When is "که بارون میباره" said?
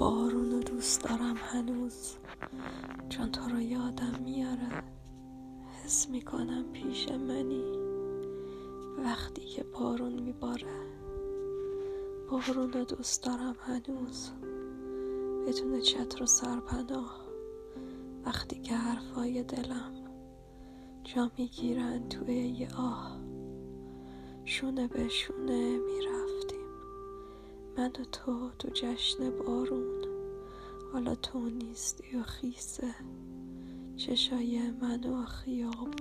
9.42-10.66